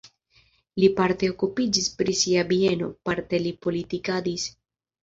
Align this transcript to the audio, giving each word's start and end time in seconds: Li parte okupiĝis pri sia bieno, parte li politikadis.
Li 0.83 0.89
parte 0.99 1.29
okupiĝis 1.33 1.91
pri 2.01 2.17
sia 2.23 2.47
bieno, 2.55 2.91
parte 3.11 3.45
li 3.47 3.57
politikadis. 3.69 4.53